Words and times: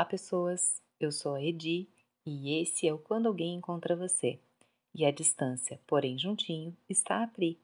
Olá, 0.00 0.06
pessoas! 0.06 0.82
Eu 0.98 1.12
sou 1.12 1.34
a 1.34 1.44
Edi 1.44 1.86
e 2.24 2.58
esse 2.62 2.88
é 2.88 2.94
o 2.94 2.96
Quando 2.96 3.26
Alguém 3.26 3.56
Encontra 3.56 3.94
Você. 3.94 4.40
E 4.94 5.04
a 5.04 5.10
distância, 5.10 5.78
porém 5.86 6.18
juntinho, 6.18 6.74
está 6.88 7.22
a 7.22 7.26
Pri. 7.26 7.60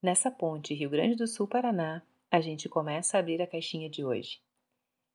Nessa 0.00 0.30
ponte 0.30 0.74
Rio 0.74 0.88
Grande 0.88 1.16
do 1.16 1.26
Sul-Paraná, 1.26 2.02
a 2.30 2.40
gente 2.40 2.68
começa 2.68 3.16
a 3.16 3.20
abrir 3.20 3.42
a 3.42 3.48
caixinha 3.48 3.90
de 3.90 4.04
hoje. 4.04 4.40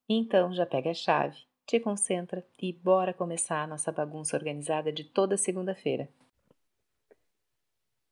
Então 0.09 0.53
já 0.53 0.65
pega 0.65 0.89
a 0.89 0.93
chave, 0.93 1.39
te 1.65 1.79
concentra 1.79 2.45
e 2.61 2.73
bora 2.73 3.13
começar 3.13 3.63
a 3.63 3.67
nossa 3.67 3.89
bagunça 3.89 4.35
organizada 4.35 4.91
de 4.91 5.05
toda 5.05 5.37
segunda-feira. 5.37 6.09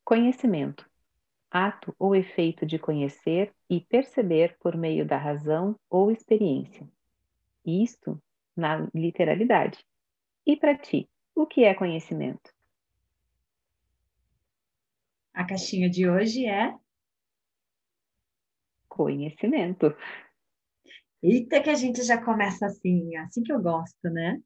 Conhecimento 0.06 0.90
ato 1.52 1.94
ou 2.00 2.16
efeito 2.16 2.66
de 2.66 2.80
conhecer 2.80 3.54
e 3.70 3.82
perceber 3.82 4.58
por 4.60 4.78
meio 4.78 5.06
da 5.06 5.18
razão 5.18 5.78
ou 5.90 6.10
experiência. 6.10 6.90
Isto 7.66 8.18
na 8.60 8.88
literalidade. 8.94 9.84
E 10.46 10.56
para 10.56 10.78
ti, 10.78 11.10
o 11.36 11.46
que 11.46 11.64
é 11.64 11.74
conhecimento? 11.74 12.54
A 15.34 15.46
caixinha 15.46 15.90
de 15.90 16.10
hoje 16.10 16.46
é 16.46 16.76
conhecimento. 18.88 19.96
Eita, 21.22 21.62
que 21.62 21.70
a 21.70 21.76
gente 21.76 22.04
já 22.04 22.22
começa 22.24 22.66
assim, 22.66 23.16
assim 23.18 23.44
que 23.44 23.52
eu 23.52 23.62
gosto, 23.62 24.10
né? 24.10 24.42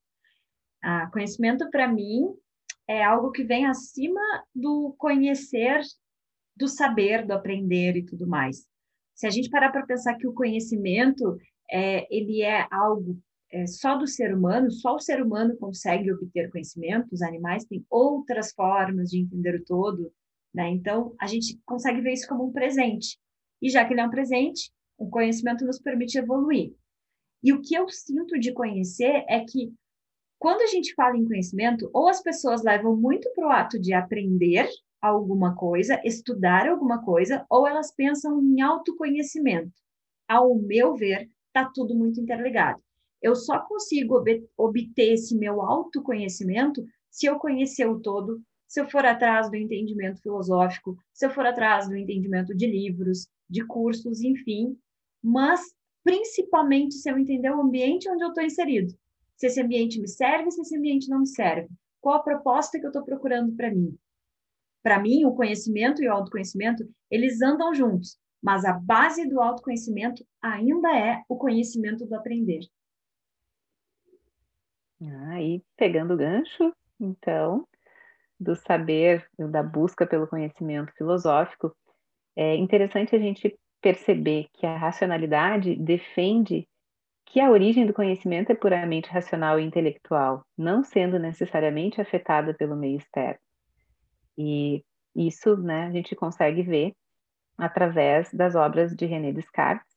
Ah, 0.82 1.10
conhecimento 1.12 1.70
para 1.70 1.88
mim 1.88 2.36
é 2.88 3.04
algo 3.04 3.32
que 3.32 3.44
vem 3.44 3.66
acima 3.66 4.22
do 4.54 4.94
conhecer, 4.98 5.82
do 6.56 6.68
saber, 6.68 7.26
do 7.26 7.34
aprender 7.34 7.96
e 7.96 8.06
tudo 8.06 8.28
mais. 8.28 8.68
Se 9.16 9.26
a 9.26 9.30
gente 9.30 9.50
parar 9.50 9.72
para 9.72 9.86
pensar 9.86 10.16
que 10.16 10.28
o 10.28 10.34
conhecimento 10.34 11.38
é, 11.72 12.06
ele 12.16 12.42
é 12.42 12.68
algo 12.72 13.18
é, 13.54 13.68
só 13.68 13.96
do 13.96 14.08
ser 14.08 14.36
humano, 14.36 14.72
só 14.72 14.96
o 14.96 15.00
ser 15.00 15.22
humano 15.22 15.56
consegue 15.58 16.12
obter 16.12 16.50
conhecimento, 16.50 17.14
os 17.14 17.22
animais 17.22 17.64
têm 17.66 17.86
outras 17.88 18.52
formas 18.52 19.12
de 19.12 19.20
entender 19.20 19.56
o 19.56 19.64
todo, 19.64 20.12
né? 20.52 20.70
Então, 20.70 21.14
a 21.22 21.28
gente 21.28 21.60
consegue 21.64 22.02
ver 22.02 22.14
isso 22.14 22.28
como 22.28 22.46
um 22.46 22.52
presente. 22.52 23.20
E 23.62 23.70
já 23.70 23.86
que 23.86 23.94
ele 23.94 24.02
é 24.02 24.06
um 24.06 24.10
presente, 24.10 24.72
o 24.98 25.08
conhecimento 25.08 25.66
nos 25.66 25.80
permite 25.80 26.18
evoluir. 26.18 26.74
E 27.44 27.54
o 27.54 27.62
que 27.62 27.76
eu 27.76 27.88
sinto 27.90 28.40
de 28.40 28.52
conhecer 28.52 29.24
é 29.30 29.42
que 29.42 29.72
quando 30.40 30.62
a 30.62 30.68
gente 30.68 30.94
fala 30.96 31.16
em 31.16 31.26
conhecimento, 31.26 31.90
ou 31.94 32.10
as 32.10 32.24
pessoas 32.24 32.64
levam 32.64 32.98
muito 32.98 33.32
para 33.36 33.48
o 33.48 33.52
ato 33.52 33.80
de 33.80 33.94
aprender 33.94 34.68
alguma 35.00 35.56
coisa, 35.56 36.02
estudar 36.04 36.68
alguma 36.68 37.04
coisa, 37.04 37.46
ou 37.50 37.68
elas 37.68 37.94
pensam 37.94 38.42
em 38.42 38.62
autoconhecimento. 38.62 39.72
Ao 40.28 40.56
meu 40.56 40.96
ver, 40.96 41.30
está 41.48 41.70
tudo 41.74 41.94
muito 41.96 42.20
interligado. 42.20 42.82
Eu 43.24 43.38
só 43.38 43.62
consigo 43.62 44.18
ob 44.18 44.46
obter 44.58 45.14
esse 45.14 45.36
meu 45.36 45.62
autoconhecimento 45.62 46.86
se 47.10 47.26
eu 47.26 47.40
conhecer 47.40 47.88
o 47.88 48.02
todo, 48.02 48.42
se 48.68 48.82
eu 48.82 48.90
for 48.90 49.06
atrás 49.06 49.50
do 49.50 49.56
entendimento 49.56 50.22
filosófico, 50.22 50.98
se 51.14 51.26
eu 51.26 51.30
for 51.30 51.46
atrás 51.46 51.88
do 51.88 51.96
entendimento 51.96 52.54
de 52.54 52.68
livros, 52.68 53.28
de 53.50 53.66
cursos, 53.66 54.22
enfim, 54.22 54.78
mas 55.24 55.62
principalmente 56.04 56.96
se 56.96 57.10
eu 57.10 57.18
entender 57.18 57.50
o 57.52 57.62
ambiente 57.62 58.10
onde 58.10 58.24
eu 58.24 58.30
estou 58.30 58.44
inserido. 58.44 58.94
Se 59.38 59.48
esse 59.48 59.62
ambiente 59.62 60.02
me 60.02 60.08
serve, 60.08 60.52
se 60.52 60.62
esse 60.62 60.76
ambiente 60.76 61.08
não 61.08 61.20
me 61.20 61.28
serve. 61.28 61.70
Qual 62.02 62.16
a 62.16 62.24
proposta 62.24 62.78
que 62.78 62.86
eu 62.86 62.90
estou 62.90 63.06
procurando 63.06 63.56
para 63.56 63.74
mim? 63.74 63.96
Para 64.84 65.00
mim, 65.00 65.24
o 65.24 65.34
conhecimento 65.34 66.04
e 66.04 66.10
o 66.10 66.12
autoconhecimento, 66.12 66.84
eles 67.10 67.42
andam 67.42 67.74
juntos, 67.74 68.18
mas 68.42 68.66
a 68.66 68.74
base 68.74 69.26
do 69.30 69.40
autoconhecimento 69.40 70.26
ainda 70.42 70.90
é 70.98 71.24
o 71.30 71.38
conhecimento 71.38 72.06
do 72.06 72.16
aprender. 72.16 72.60
Aí, 75.32 75.62
ah, 75.64 75.72
pegando 75.76 76.14
o 76.14 76.18
gancho, 76.18 76.74
então, 77.00 77.68
do 78.40 78.56
saber, 78.56 79.28
da 79.38 79.64
busca 79.64 80.06
pelo 80.06 80.28
conhecimento 80.28 80.94
filosófico, 80.94 81.76
é 82.36 82.56
interessante 82.56 83.16
a 83.16 83.20
gente 83.20 83.58
perceber 83.82 84.48
que 84.54 84.66
a 84.66 84.78
racionalidade 84.78 85.76
defende 85.76 86.68
que 87.26 87.40
a 87.40 87.50
origem 87.50 87.86
do 87.86 87.94
conhecimento 87.94 88.52
é 88.52 88.56
puramente 88.56 89.10
racional 89.10 89.60
e 89.60 89.64
intelectual, 89.64 90.46
não 90.58 90.84
sendo 90.84 91.18
necessariamente 91.18 92.00
afetada 92.00 92.54
pelo 92.54 92.76
meio 92.76 92.98
externo. 92.98 93.40
E 94.38 94.84
isso, 95.16 95.58
né, 95.58 95.88
a 95.88 95.92
gente 95.92 96.16
consegue 96.16 96.62
ver 96.62 96.94
através 97.58 98.32
das 98.34 98.56
obras 98.56 98.96
de 98.96 99.06
René 99.06 99.32
Descartes, 99.32 99.93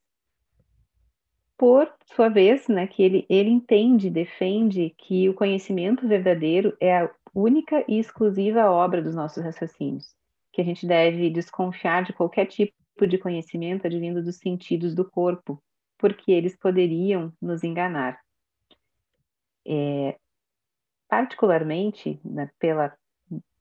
por 1.59 1.91
sua 2.15 2.29
vez, 2.29 2.69
né, 2.69 2.87
que 2.87 3.03
ele, 3.03 3.27
ele 3.29 3.51
entende, 3.51 4.11
defende 4.11 4.95
que 4.99 5.29
o 5.29 5.35
conhecimento 5.35 6.07
verdadeiro 6.07 6.77
é 6.81 6.99
a 6.99 7.11
única 7.35 7.85
e 7.89 7.99
exclusiva 7.99 8.71
obra 8.71 9.03
dos 9.03 9.15
nossos 9.15 9.43
raciocínios, 9.43 10.15
que 10.53 10.61
a 10.61 10.65
gente 10.65 10.87
deve 10.87 11.31
desconfiar 11.31 12.05
de 12.05 12.13
qualquer 12.13 12.47
tipo 12.47 13.07
de 13.07 13.19
conhecimento 13.19 13.87
advindo 13.87 14.23
dos 14.23 14.37
sentidos 14.37 14.95
do 14.95 15.05
corpo, 15.05 15.63
porque 15.99 16.33
eles 16.33 16.57
poderiam 16.57 17.33
nos 17.41 17.65
enganar. 17.65 18.21
É, 19.67 20.17
particularmente, 21.09 22.21
né, 22.25 22.51
pela 22.59 22.97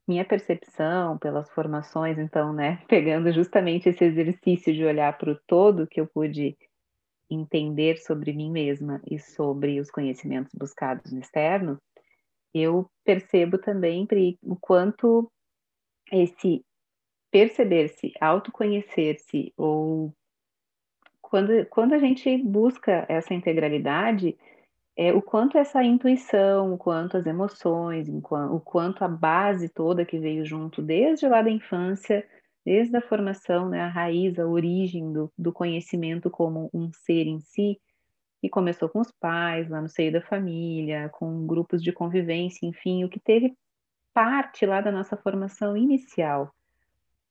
minha 0.07 0.23
percepção, 0.23 1.17
pelas 1.17 1.49
formações, 1.51 2.17
então, 2.17 2.53
né, 2.53 2.81
pegando 2.87 3.31
justamente 3.31 3.89
esse 3.89 4.03
exercício 4.03 4.73
de 4.73 4.83
olhar 4.83 5.17
para 5.17 5.31
o 5.31 5.39
todo 5.47 5.87
que 5.87 5.99
eu 5.99 6.07
pude 6.07 6.57
entender 7.29 7.97
sobre 7.97 8.33
mim 8.33 8.51
mesma 8.51 9.01
e 9.09 9.19
sobre 9.19 9.79
os 9.79 9.89
conhecimentos 9.89 10.53
buscados 10.53 11.11
no 11.11 11.19
externo, 11.19 11.77
eu 12.53 12.89
percebo 13.03 13.57
também 13.57 14.07
o 14.41 14.55
quanto 14.55 15.29
esse 16.11 16.63
perceber-se, 17.31 18.13
autoconhecer-se, 18.21 19.53
ou 19.57 20.13
quando, 21.21 21.65
quando 21.65 21.93
a 21.93 21.99
gente 21.99 22.37
busca 22.37 23.05
essa 23.09 23.33
integralidade, 23.33 24.37
é, 24.95 25.11
o 25.13 25.21
quanto 25.21 25.57
essa 25.57 25.83
intuição, 25.83 26.73
o 26.73 26.77
quanto 26.77 27.17
as 27.17 27.25
emoções, 27.25 28.07
o 28.07 28.61
quanto 28.61 29.03
a 29.03 29.07
base 29.09 29.67
toda 29.67 30.05
que 30.05 30.17
veio 30.17 30.45
junto 30.45 30.81
desde 30.81 31.27
lá 31.27 31.41
da 31.41 31.49
infância, 31.49 32.25
desde 32.65 32.97
a 32.97 33.01
formação, 33.01 33.69
né, 33.69 33.81
a 33.81 33.87
raiz, 33.87 34.39
a 34.39 34.47
origem 34.47 35.13
do, 35.13 35.31
do 35.37 35.53
conhecimento 35.53 36.29
como 36.31 36.69
um 36.73 36.91
ser 36.91 37.27
em 37.27 37.39
si, 37.39 37.79
que 38.41 38.49
começou 38.49 38.89
com 38.89 38.99
os 38.99 39.11
pais, 39.11 39.69
lá 39.69 39.81
no 39.81 39.87
seio 39.87 40.11
da 40.11 40.21
família, 40.21 41.09
com 41.09 41.45
grupos 41.45 41.81
de 41.81 41.91
convivência, 41.91 42.65
enfim, 42.65 43.03
o 43.03 43.09
que 43.09 43.19
teve 43.19 43.55
parte 44.13 44.65
lá 44.65 44.81
da 44.81 44.91
nossa 44.91 45.15
formação 45.15 45.77
inicial. 45.77 46.53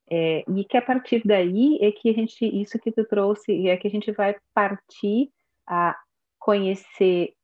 É, 0.08 0.44
e 0.48 0.64
que 0.64 0.76
a 0.76 0.82
partir 0.82 1.22
daí 1.24 1.78
é 1.80 1.90
que 1.90 2.10
a 2.10 2.12
gente, 2.12 2.44
isso 2.44 2.78
que 2.78 2.92
tu 2.92 3.04
trouxe, 3.04 3.68
é 3.68 3.76
que 3.76 3.88
a 3.88 3.90
gente 3.90 4.12
vai 4.12 4.36
partir 4.52 5.32
a 5.66 5.98
conhecer 6.38 7.34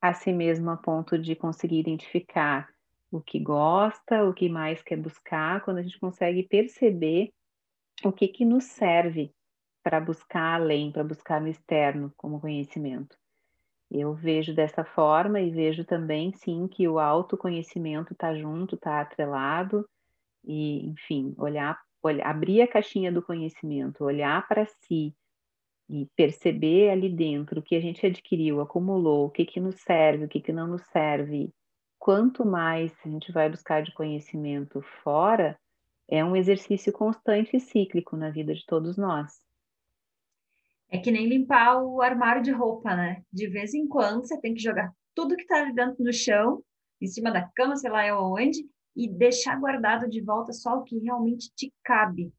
a 0.00 0.12
si 0.12 0.32
mesmo 0.32 0.70
a 0.70 0.76
ponto 0.76 1.16
de 1.16 1.34
conseguir 1.36 1.78
identificar 1.78 2.68
o 3.10 3.20
que 3.20 3.38
gosta, 3.38 4.24
o 4.24 4.34
que 4.34 4.48
mais 4.48 4.82
quer 4.82 4.96
buscar, 4.96 5.62
quando 5.64 5.78
a 5.78 5.82
gente 5.82 5.98
consegue 5.98 6.42
perceber 6.42 7.32
o 8.04 8.12
que, 8.12 8.28
que 8.28 8.44
nos 8.44 8.64
serve 8.64 9.32
para 9.82 10.00
buscar 10.00 10.60
além, 10.60 10.92
para 10.92 11.04
buscar 11.04 11.40
no 11.40 11.48
externo 11.48 12.12
como 12.16 12.40
conhecimento. 12.40 13.16
Eu 13.90 14.12
vejo 14.12 14.54
dessa 14.54 14.84
forma 14.84 15.40
e 15.40 15.50
vejo 15.50 15.84
também, 15.84 16.32
sim, 16.32 16.68
que 16.68 16.86
o 16.86 16.98
autoconhecimento 16.98 18.12
está 18.12 18.34
junto, 18.34 18.74
está 18.74 19.00
atrelado, 19.00 19.88
e, 20.44 20.86
enfim, 20.86 21.34
olhar, 21.38 21.80
olhar, 22.02 22.26
abrir 22.26 22.60
a 22.60 22.68
caixinha 22.68 23.10
do 23.10 23.22
conhecimento, 23.22 24.04
olhar 24.04 24.46
para 24.46 24.66
si, 24.66 25.14
e 25.88 26.06
perceber 26.14 26.90
ali 26.90 27.08
dentro 27.08 27.60
o 27.60 27.62
que 27.62 27.74
a 27.74 27.80
gente 27.80 28.04
adquiriu, 28.04 28.60
acumulou, 28.60 29.26
o 29.26 29.30
que, 29.30 29.46
que 29.46 29.58
nos 29.58 29.76
serve, 29.76 30.24
o 30.24 30.28
que, 30.28 30.40
que 30.40 30.52
não 30.52 30.66
nos 30.66 30.82
serve, 30.92 31.50
quanto 31.98 32.44
mais 32.44 32.92
a 33.04 33.08
gente 33.08 33.32
vai 33.32 33.48
buscar 33.48 33.82
de 33.82 33.92
conhecimento 33.92 34.82
fora, 35.02 35.58
é 36.08 36.24
um 36.24 36.34
exercício 36.34 36.92
constante 36.92 37.56
e 37.56 37.60
cíclico 37.60 38.16
na 38.16 38.30
vida 38.30 38.54
de 38.54 38.64
todos 38.64 38.96
nós. 38.96 39.40
É 40.90 40.98
que 40.98 41.10
nem 41.10 41.28
limpar 41.28 41.82
o 41.82 42.00
armário 42.00 42.42
de 42.42 42.50
roupa, 42.50 42.96
né? 42.96 43.22
De 43.30 43.46
vez 43.48 43.74
em 43.74 43.86
quando 43.86 44.26
você 44.26 44.40
tem 44.40 44.54
que 44.54 44.62
jogar 44.62 44.90
tudo 45.14 45.36
que 45.36 45.42
está 45.42 45.58
ali 45.58 45.74
dentro 45.74 46.02
no 46.02 46.12
chão, 46.12 46.62
em 47.00 47.06
cima 47.06 47.30
da 47.30 47.46
cama, 47.54 47.76
sei 47.76 47.90
lá 47.90 48.18
onde, 48.18 48.66
e 48.96 49.08
deixar 49.08 49.60
guardado 49.60 50.08
de 50.08 50.22
volta 50.22 50.52
só 50.52 50.78
o 50.78 50.82
que 50.82 50.98
realmente 50.98 51.52
te 51.54 51.72
cabe. 51.84 52.32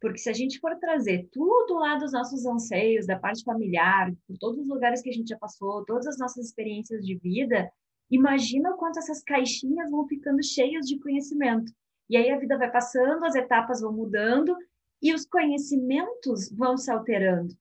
Porque 0.00 0.18
se 0.18 0.30
a 0.30 0.32
gente 0.32 0.58
for 0.60 0.76
trazer 0.78 1.28
tudo 1.32 1.74
lá 1.74 1.96
dos 1.96 2.12
nossos 2.12 2.46
anseios, 2.46 3.06
da 3.06 3.18
parte 3.18 3.42
familiar, 3.44 4.12
por 4.26 4.38
todos 4.38 4.58
os 4.58 4.68
lugares 4.68 5.02
que 5.02 5.10
a 5.10 5.12
gente 5.12 5.28
já 5.28 5.38
passou, 5.38 5.84
todas 5.84 6.06
as 6.06 6.18
nossas 6.18 6.46
experiências 6.46 7.04
de 7.04 7.16
vida, 7.18 7.70
imagina 8.10 8.70
o 8.70 8.76
quanto 8.76 8.98
essas 8.98 9.22
caixinhas 9.22 9.90
vão 9.90 10.06
ficando 10.06 10.42
cheias 10.42 10.86
de 10.86 10.98
conhecimento. 10.98 11.72
E 12.12 12.16
aí 12.18 12.30
a 12.30 12.38
vida 12.38 12.58
vai 12.58 12.70
passando, 12.70 13.24
as 13.24 13.34
etapas 13.34 13.80
vão 13.80 13.90
mudando 13.90 14.54
e 15.00 15.14
os 15.14 15.24
conhecimentos 15.24 16.52
vão 16.52 16.76
se 16.76 16.90
alterando. 16.90 17.56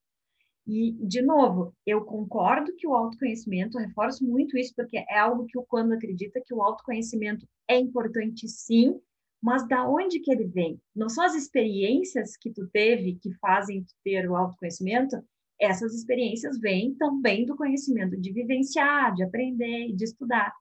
E, 0.68 0.92
de 1.08 1.22
novo, 1.22 1.74
eu 1.88 2.04
concordo 2.04 2.76
que 2.76 2.86
o 2.86 2.94
autoconhecimento, 2.94 3.78
reforço 3.78 4.26
muito 4.26 4.58
isso, 4.58 4.74
porque 4.76 4.98
é 4.98 5.18
algo 5.18 5.46
que 5.46 5.58
o 5.58 5.64
quando 5.64 5.94
acredita 5.94 6.42
que 6.46 6.54
o 6.54 6.62
autoconhecimento 6.62 7.48
é 7.66 7.78
importante 7.78 8.46
sim, 8.50 9.00
mas 9.42 9.66
da 9.70 9.88
onde 9.88 10.20
que 10.20 10.30
ele 10.30 10.48
vem? 10.48 10.78
Não 10.94 11.08
são 11.08 11.24
as 11.24 11.34
experiências 11.34 12.36
que 12.36 12.52
tu 12.52 12.68
teve 12.74 13.16
que 13.22 13.34
fazem 13.36 13.86
tu 13.86 13.94
ter 14.04 14.30
o 14.30 14.36
autoconhecimento, 14.36 15.16
essas 15.62 15.96
experiências 15.96 16.60
vêm 16.60 16.94
também 16.96 17.46
do 17.46 17.56
conhecimento 17.56 18.20
de 18.20 18.34
vivenciar, 18.34 19.16
de 19.16 19.24
aprender, 19.24 19.94
de 19.96 20.04
estudar. 20.04 20.54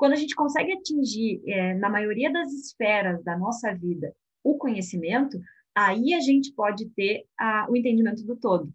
Quando 0.00 0.14
a 0.14 0.16
gente 0.16 0.34
consegue 0.34 0.72
atingir, 0.72 1.42
é, 1.46 1.74
na 1.74 1.90
maioria 1.90 2.32
das 2.32 2.50
esferas 2.54 3.22
da 3.22 3.36
nossa 3.36 3.74
vida, 3.74 4.16
o 4.42 4.56
conhecimento, 4.56 5.38
aí 5.74 6.14
a 6.14 6.20
gente 6.20 6.54
pode 6.54 6.88
ter 6.96 7.26
a, 7.38 7.70
o 7.70 7.76
entendimento 7.76 8.24
do 8.24 8.34
todo. 8.34 8.72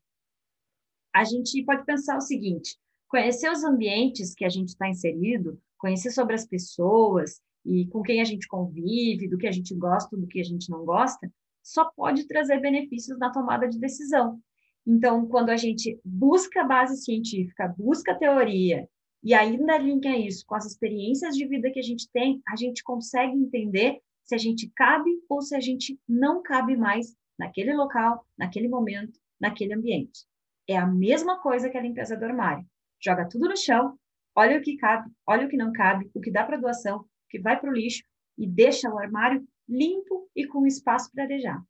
A 1.11 1.23
gente 1.23 1.63
pode 1.63 1.83
pensar 1.83 2.15
o 2.15 2.21
seguinte: 2.21 2.77
conhecer 3.07 3.51
os 3.51 3.63
ambientes 3.63 4.35
que 4.35 4.45
a 4.45 4.49
gente 4.49 4.67
está 4.67 4.87
inserido, 4.87 5.59
conhecer 5.79 6.11
sobre 6.11 6.35
as 6.35 6.45
pessoas, 6.45 7.41
e 7.65 7.87
com 7.87 8.03
quem 8.03 8.21
a 8.21 8.23
gente 8.23 8.47
convive, 8.47 9.27
do 9.27 9.39
que 9.39 9.47
a 9.47 9.51
gente 9.51 9.73
gosta, 9.73 10.15
do 10.15 10.27
que 10.27 10.39
a 10.39 10.43
gente 10.43 10.69
não 10.69 10.85
gosta, 10.85 11.27
só 11.63 11.89
pode 11.95 12.27
trazer 12.27 12.61
benefícios 12.61 13.17
na 13.17 13.31
tomada 13.31 13.67
de 13.67 13.79
decisão. 13.79 14.39
Então, 14.85 15.25
quando 15.25 15.49
a 15.49 15.57
gente 15.57 15.99
busca 16.05 16.63
base 16.63 16.97
científica, 16.97 17.73
busca 17.75 18.13
teoria 18.13 18.87
e 19.25 19.33
ainda 19.33 19.75
linka 19.79 20.15
isso 20.15 20.45
com 20.45 20.53
as 20.53 20.67
experiências 20.67 21.35
de 21.35 21.47
vida 21.47 21.71
que 21.71 21.79
a 21.79 21.83
gente 21.83 22.07
tem, 22.11 22.43
a 22.47 22.55
gente 22.55 22.83
consegue 22.83 23.35
entender 23.35 23.99
se 24.23 24.35
a 24.35 24.37
gente 24.37 24.71
cabe 24.75 25.09
ou 25.27 25.41
se 25.41 25.55
a 25.55 25.59
gente 25.59 25.99
não 26.07 26.43
cabe 26.43 26.77
mais 26.77 27.15
naquele 27.37 27.73
local, 27.73 28.23
naquele 28.37 28.69
momento, 28.69 29.19
naquele 29.41 29.73
ambiente. 29.73 30.27
É 30.69 30.77
a 30.77 30.85
mesma 30.85 31.41
coisa 31.41 31.71
que 31.71 31.77
a 31.77 31.81
limpeza 31.81 32.15
do 32.15 32.23
armário. 32.23 32.63
Joga 33.03 33.27
tudo 33.27 33.49
no 33.49 33.57
chão, 33.57 33.97
olha 34.35 34.59
o 34.59 34.61
que 34.61 34.77
cabe, 34.77 35.11
olha 35.25 35.47
o 35.47 35.49
que 35.49 35.57
não 35.57 35.73
cabe, 35.73 36.07
o 36.13 36.21
que 36.21 36.31
dá 36.31 36.43
para 36.43 36.57
doação, 36.57 37.03
que 37.27 37.39
vai 37.39 37.59
para 37.59 37.71
o 37.71 37.73
lixo 37.73 38.03
e 38.37 38.47
deixa 38.47 38.89
o 38.91 38.99
armário 38.99 39.43
limpo 39.67 40.29
e 40.35 40.45
com 40.45 40.67
espaço 40.67 41.11
para 41.11 41.23
arejar. 41.23 41.63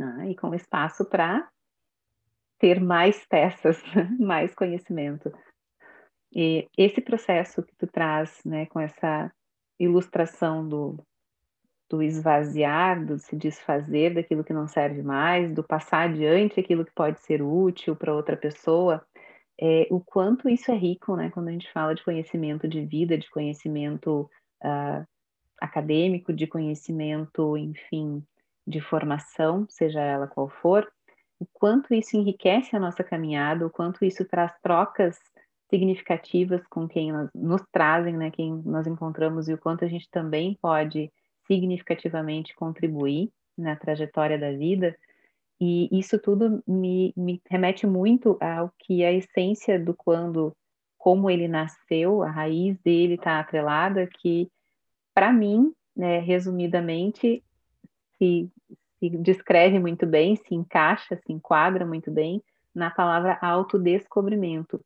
Ah, 0.00 0.28
e 0.28 0.36
com 0.36 0.54
espaço 0.54 1.04
para 1.04 1.50
ter 2.58 2.80
mais 2.80 3.26
peças, 3.26 3.82
mais 4.20 4.54
conhecimento. 4.54 5.32
E 6.34 6.68
esse 6.76 7.00
processo 7.00 7.62
que 7.62 7.74
tu 7.76 7.86
traz, 7.86 8.40
né, 8.44 8.66
com 8.66 8.80
essa 8.80 9.32
ilustração 9.78 10.68
do, 10.68 10.98
do 11.88 12.02
esvaziar, 12.02 13.04
do 13.04 13.18
se 13.18 13.36
desfazer 13.36 14.14
daquilo 14.14 14.44
que 14.44 14.52
não 14.52 14.66
serve 14.66 15.02
mais, 15.02 15.52
do 15.52 15.62
passar 15.62 16.08
adiante 16.08 16.58
aquilo 16.60 16.84
que 16.84 16.92
pode 16.94 17.20
ser 17.20 17.42
útil 17.42 17.94
para 17.94 18.14
outra 18.14 18.36
pessoa, 18.36 19.04
é, 19.60 19.86
o 19.90 20.00
quanto 20.00 20.48
isso 20.48 20.70
é 20.70 20.74
rico, 20.74 21.16
né? 21.16 21.30
Quando 21.30 21.48
a 21.48 21.52
gente 21.52 21.70
fala 21.72 21.94
de 21.94 22.04
conhecimento 22.04 22.68
de 22.68 22.84
vida, 22.84 23.16
de 23.16 23.30
conhecimento 23.30 24.28
uh, 24.62 25.06
acadêmico, 25.58 26.32
de 26.32 26.46
conhecimento, 26.46 27.56
enfim, 27.56 28.22
de 28.66 28.80
formação, 28.80 29.66
seja 29.70 30.00
ela 30.00 30.26
qual 30.26 30.48
for, 30.48 30.86
o 31.38 31.46
quanto 31.52 31.94
isso 31.94 32.16
enriquece 32.16 32.76
a 32.76 32.80
nossa 32.80 33.02
caminhada, 33.02 33.66
o 33.66 33.70
quanto 33.70 34.04
isso 34.04 34.24
traz 34.24 34.52
trocas 34.62 35.18
significativas 35.68 36.66
com 36.68 36.88
quem 36.88 37.12
nós, 37.12 37.28
nos 37.34 37.62
trazem, 37.72 38.16
né? 38.16 38.30
Quem 38.30 38.62
nós 38.64 38.86
encontramos 38.86 39.48
e 39.48 39.54
o 39.54 39.58
quanto 39.58 39.84
a 39.84 39.88
gente 39.88 40.08
também 40.10 40.58
pode 40.60 41.12
significativamente 41.46 42.54
contribuir 42.54 43.30
na 43.56 43.76
trajetória 43.76 44.38
da 44.38 44.52
vida 44.52 44.96
e 45.60 45.88
isso 45.98 46.18
tudo 46.18 46.62
me, 46.66 47.12
me 47.16 47.40
remete 47.48 47.86
muito 47.86 48.36
ao 48.40 48.70
que 48.78 49.04
a 49.04 49.12
essência 49.12 49.82
do 49.82 49.94
quando, 49.94 50.54
como 50.98 51.30
ele 51.30 51.48
nasceu, 51.48 52.22
a 52.22 52.30
raiz 52.30 52.78
dele 52.80 53.14
está 53.14 53.40
atrelada, 53.40 54.06
que, 54.06 54.50
para 55.14 55.32
mim, 55.32 55.72
né, 55.96 56.18
resumidamente, 56.18 57.42
se, 58.18 58.50
se 58.98 59.10
descreve 59.10 59.78
muito 59.78 60.06
bem, 60.06 60.36
se 60.36 60.54
encaixa, 60.54 61.16
se 61.16 61.32
enquadra 61.32 61.86
muito 61.86 62.10
bem 62.10 62.42
na 62.74 62.90
palavra 62.90 63.38
autodescobrimento, 63.40 64.78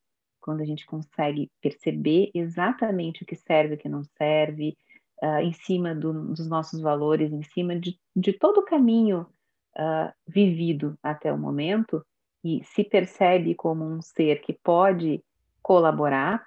quando 0.51 0.63
a 0.63 0.65
gente 0.65 0.85
consegue 0.85 1.49
perceber 1.63 2.29
exatamente 2.35 3.23
o 3.23 3.27
que 3.27 3.37
serve 3.37 3.75
e 3.75 3.77
o 3.77 3.79
que 3.79 3.89
não 3.89 4.03
serve, 4.19 4.77
uh, 5.23 5.39
em 5.39 5.53
cima 5.53 5.95
do, 5.95 6.35
dos 6.35 6.49
nossos 6.49 6.81
valores, 6.81 7.33
em 7.33 7.45
cima 7.45 7.79
de, 7.79 7.97
de 8.17 8.33
todo 8.33 8.59
o 8.59 8.65
caminho 8.65 9.29
uh, 9.79 10.13
vivido 10.27 10.99
até 11.01 11.33
o 11.33 11.39
momento 11.39 12.05
e 12.43 12.65
se 12.65 12.83
percebe 12.83 13.55
como 13.55 13.85
um 13.85 14.03
ser 14.03 14.41
que 14.41 14.53
pode 14.53 15.23
colaborar, 15.63 16.45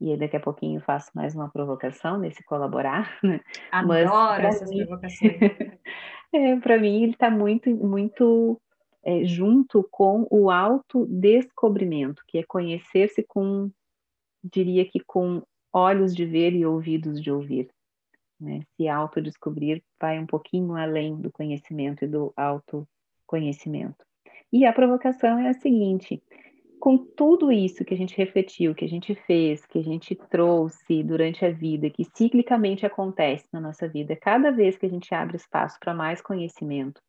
e 0.00 0.16
daqui 0.16 0.36
a 0.36 0.40
pouquinho 0.40 0.80
faço 0.80 1.10
mais 1.14 1.34
uma 1.34 1.50
provocação 1.50 2.18
nesse 2.18 2.42
colaborar. 2.44 3.18
Né? 3.22 3.38
Adoro 3.70 4.46
essas 4.46 4.70
mim, 4.70 4.86
provocações. 4.86 5.32
é, 6.32 6.56
Para 6.56 6.78
mim, 6.78 7.02
ele 7.02 7.12
está 7.12 7.30
muito, 7.30 7.68
muito 7.68 8.58
é, 9.04 9.24
junto 9.24 9.86
com 9.90 10.26
o 10.30 10.50
autodescobrimento, 10.50 12.22
que 12.26 12.38
é 12.38 12.42
conhecer-se 12.42 13.22
com, 13.22 13.70
diria 14.42 14.84
que 14.84 15.00
com 15.00 15.42
olhos 15.72 16.14
de 16.14 16.24
ver 16.24 16.52
e 16.52 16.64
ouvidos 16.64 17.20
de 17.20 17.30
ouvir. 17.30 17.68
Né? 18.40 18.60
Se 18.76 18.88
autodescobrir 18.88 19.82
vai 20.00 20.18
um 20.18 20.26
pouquinho 20.26 20.74
além 20.74 21.16
do 21.16 21.30
conhecimento 21.30 22.04
e 22.04 22.08
do 22.08 22.32
autoconhecimento. 22.36 24.04
E 24.52 24.66
a 24.66 24.72
provocação 24.72 25.38
é 25.38 25.48
a 25.48 25.54
seguinte: 25.54 26.22
com 26.78 26.98
tudo 26.98 27.52
isso 27.52 27.84
que 27.84 27.94
a 27.94 27.96
gente 27.96 28.16
refletiu, 28.16 28.74
que 28.74 28.84
a 28.84 28.88
gente 28.88 29.14
fez, 29.14 29.64
que 29.64 29.78
a 29.78 29.82
gente 29.82 30.14
trouxe 30.14 31.02
durante 31.02 31.44
a 31.44 31.50
vida, 31.50 31.88
que 31.88 32.04
ciclicamente 32.04 32.84
acontece 32.84 33.46
na 33.52 33.60
nossa 33.60 33.88
vida, 33.88 34.16
cada 34.16 34.50
vez 34.50 34.76
que 34.76 34.86
a 34.86 34.90
gente 34.90 35.14
abre 35.14 35.36
espaço 35.36 35.78
para 35.80 35.94
mais 35.94 36.20
conhecimento, 36.20 37.00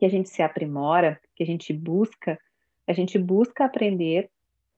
que 0.00 0.06
a 0.06 0.08
gente 0.08 0.30
se 0.30 0.42
aprimora, 0.42 1.20
que 1.36 1.42
a 1.42 1.46
gente 1.46 1.74
busca, 1.74 2.40
a 2.88 2.92
gente 2.94 3.18
busca 3.18 3.66
aprender 3.66 4.30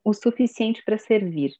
o 0.02 0.12
suficiente 0.12 0.82
para 0.84 0.98
servir. 0.98 1.54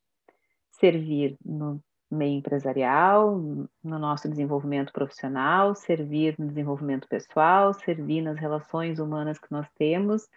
Servir 0.72 1.36
no 1.44 1.80
meio 2.10 2.38
empresarial, 2.38 3.38
no 3.38 3.98
nosso 4.00 4.28
desenvolvimento 4.28 4.92
profissional, 4.92 5.76
servir 5.76 6.34
no 6.40 6.48
desenvolvimento 6.48 7.06
pessoal, 7.06 7.72
servir 7.72 8.20
nas 8.20 8.36
relações 8.36 8.98
humanas 8.98 9.38
que 9.38 9.52
nós 9.52 9.68
temos, 9.78 10.28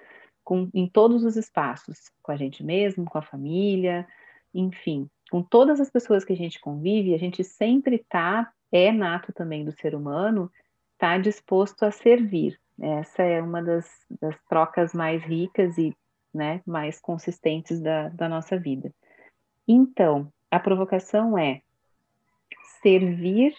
com, 0.43 0.69
em 0.71 0.87
todos 0.87 1.23
os 1.23 1.35
espaços, 1.35 2.11
com 2.21 2.31
a 2.31 2.35
gente 2.35 2.63
mesmo, 2.63 3.05
com 3.05 3.17
a 3.17 3.23
família, 3.23 4.07
enfim, 4.53 5.09
com 5.31 5.41
todas 5.41 5.81
as 5.81 5.89
pessoas 5.89 6.23
que 6.23 6.33
a 6.33 6.37
gente 6.37 6.59
convive, 6.59 7.15
a 7.15 7.17
gente 7.17 7.43
sempre 7.43 7.95
está, 7.95 8.53
é 8.71 8.91
nato 8.91 9.33
também 9.33 9.65
do 9.65 9.71
ser 9.71 9.95
humano, 9.95 10.51
está 10.93 11.17
disposto 11.17 11.81
a 11.81 11.89
servir. 11.89 12.55
Essa 12.79 13.23
é 13.23 13.41
uma 13.41 13.61
das, 13.61 13.89
das 14.21 14.35
trocas 14.49 14.93
mais 14.93 15.23
ricas 15.23 15.77
e 15.77 15.95
né, 16.33 16.61
mais 16.65 16.99
consistentes 16.99 17.79
da, 17.79 18.09
da 18.09 18.27
nossa 18.27 18.59
vida. 18.59 18.93
Então, 19.67 20.31
a 20.51 20.59
provocação 20.59 21.37
é 21.37 21.61
servir, 22.81 23.53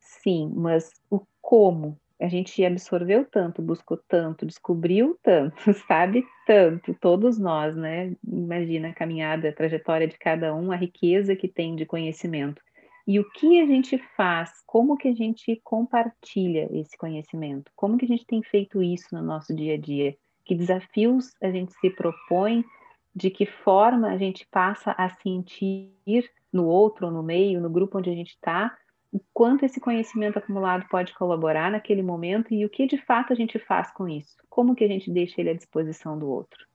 sim, 0.00 0.50
mas 0.54 0.90
o 1.10 1.20
como? 1.40 1.98
A 2.20 2.28
gente 2.28 2.62
absorveu 2.64 3.24
tanto, 3.24 3.62
buscou 3.62 3.96
tanto, 4.08 4.44
descobriu 4.44 5.18
tanto, 5.22 5.56
sabe 5.88 6.24
tanto, 6.46 6.94
todos 6.94 7.38
nós, 7.38 7.74
né? 7.74 8.14
Imagina 8.26 8.88
a 8.88 8.94
caminhada, 8.94 9.48
a 9.48 9.52
trajetória 9.52 10.06
de 10.06 10.18
cada 10.18 10.54
um, 10.54 10.70
a 10.70 10.76
riqueza 10.76 11.36
que 11.36 11.48
tem 11.48 11.74
de 11.76 11.86
conhecimento. 11.86 12.62
E 13.06 13.18
o 13.18 13.28
que 13.30 13.60
a 13.60 13.66
gente 13.66 13.98
faz? 14.16 14.62
Como 14.66 14.96
que 14.96 15.08
a 15.08 15.14
gente 15.14 15.60
compartilha 15.64 16.68
esse 16.72 16.96
conhecimento? 16.96 17.70
Como 17.74 17.96
que 17.96 18.04
a 18.04 18.08
gente 18.08 18.26
tem 18.26 18.42
feito 18.42 18.82
isso 18.82 19.08
no 19.12 19.22
nosso 19.22 19.54
dia 19.54 19.74
a 19.74 19.78
dia? 19.78 20.16
Que 20.44 20.54
desafios 20.54 21.34
a 21.42 21.50
gente 21.50 21.72
se 21.74 21.90
propõe? 21.90 22.64
De 23.14 23.30
que 23.30 23.46
forma 23.46 24.08
a 24.08 24.18
gente 24.18 24.46
passa 24.50 24.94
a 24.96 25.08
sentir 25.08 25.92
no 26.52 26.66
outro, 26.66 27.10
no 27.10 27.22
meio, 27.22 27.60
no 27.60 27.70
grupo 27.70 27.98
onde 27.98 28.10
a 28.10 28.14
gente 28.14 28.30
está, 28.30 28.76
o 29.12 29.20
quanto 29.32 29.64
esse 29.64 29.80
conhecimento 29.80 30.38
acumulado 30.38 30.86
pode 30.88 31.12
colaborar 31.14 31.70
naquele 31.70 32.02
momento 32.02 32.54
e 32.54 32.64
o 32.64 32.70
que 32.70 32.86
de 32.86 32.96
fato 32.96 33.32
a 33.32 33.36
gente 33.36 33.58
faz 33.58 33.90
com 33.92 34.08
isso, 34.08 34.36
como 34.48 34.74
que 34.74 34.84
a 34.84 34.88
gente 34.88 35.10
deixa 35.10 35.40
ele 35.40 35.50
à 35.50 35.54
disposição 35.54 36.16
do 36.16 36.28
outro. 36.28 36.69